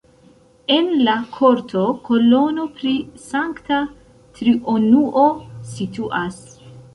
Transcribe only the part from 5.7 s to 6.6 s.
situas.